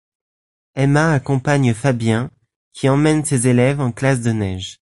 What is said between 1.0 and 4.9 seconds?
accompagne Fabien, qui emmène ses élèves en classe de neige.